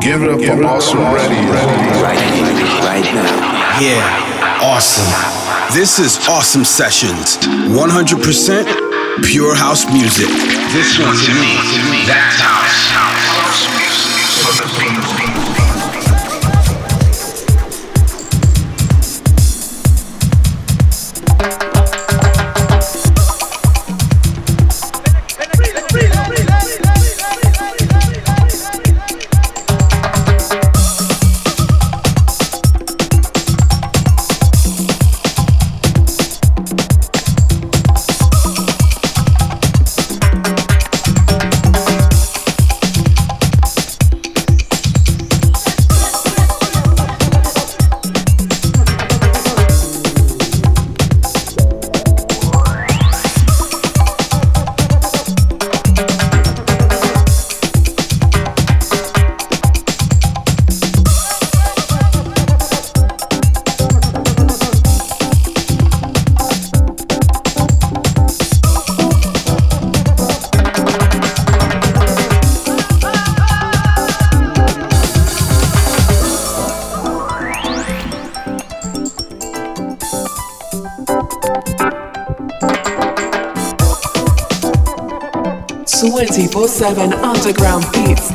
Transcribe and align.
Give 0.00 0.22
it 0.22 0.30
up 0.30 0.40
for 0.40 0.64
Awesome 0.64 1.12
Ready. 1.12 1.36
Right 2.00 2.18
here, 2.32 2.48
right 2.80 3.04
now. 3.12 3.80
Yeah, 3.84 4.62
awesome. 4.64 5.04
This 5.74 5.98
is 5.98 6.16
Awesome 6.26 6.64
Sessions. 6.64 7.36
100% 7.36 9.22
pure 9.22 9.54
house 9.54 9.84
music. 9.92 10.28
This 10.72 10.98
one 10.98 11.12
to 11.12 11.32
me, 11.36 11.60
that's 12.08 12.40
house. 12.40 12.96
House 12.96 13.68
music 13.76 14.24
for 14.40 14.52
the 14.56 14.68
people. 14.80 14.89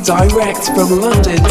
Direct 0.06 0.66
from 0.66 1.00
London 1.00 1.45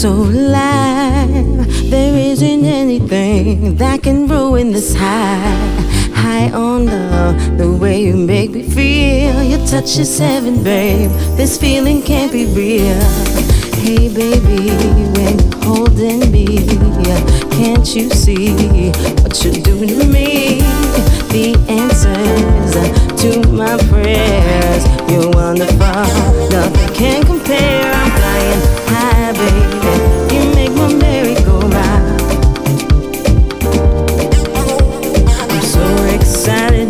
so 0.00 0.12
alive. 0.12 1.90
There 1.90 2.16
isn't 2.16 2.64
anything 2.64 3.76
that 3.76 4.02
can 4.02 4.26
ruin 4.26 4.72
this 4.72 4.94
high. 4.94 5.44
High 6.14 6.50
on 6.52 6.86
love, 6.86 7.58
the 7.58 7.70
way 7.70 8.04
you 8.04 8.16
make 8.16 8.52
me 8.52 8.62
feel. 8.62 9.42
Your 9.42 9.58
touch 9.66 9.98
is 9.98 10.18
heaven, 10.18 10.64
babe. 10.64 11.10
This 11.36 11.58
feeling 11.58 12.00
can't 12.00 12.32
be 12.32 12.46
real. 12.46 12.98
Hey, 13.76 14.08
baby, 14.08 14.70
when 15.16 15.38
you're 15.38 15.64
holding 15.64 16.32
me, 16.32 16.46
can't 17.50 17.94
you 17.94 18.08
see 18.08 18.92
what 19.20 19.44
you're 19.44 19.62
doing 19.62 19.88
to 20.00 20.06
me? 20.06 20.60
The 21.28 21.54
answers 21.68 22.72
to 23.20 23.46
my 23.52 23.76
prayers. 23.92 24.82
You're 25.10 25.30
wonderful, 25.30 26.48
nothing 26.48 26.94
can 26.94 27.22
compare. 27.22 27.92
I'm 27.92 28.10
high, 28.10 28.69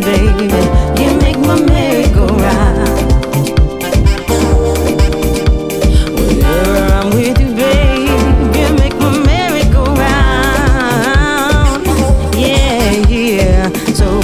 baby. 0.00 0.60
You 1.00 1.16
make 1.18 1.38
my 1.38 1.58
merry-go-round. 1.60 2.88
I'm 6.42 7.10
with 7.10 7.38
you, 7.40 7.54
babe, 7.54 8.56
you 8.56 8.68
make 8.76 8.96
my 8.96 9.10
miracle 9.26 9.94
ride. 9.94 11.80
Yeah, 12.36 12.92
yeah. 13.08 13.68
so 13.94 14.20